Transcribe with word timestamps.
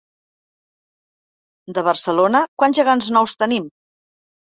De 1.77 1.83
Barcelona, 1.87 2.41
quants 2.63 2.79
gegants 2.79 3.11
nous 3.19 3.37
tenim? 3.43 3.69